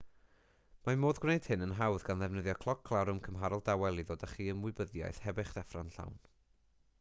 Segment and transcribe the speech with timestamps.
[0.85, 4.31] mae modd gwneud hyn yn hawdd gan ddefnyddio cloc larwm cymharol dawel i ddod â
[4.33, 6.19] chi i ymwybyddiaeth heb eich deffro'n llawn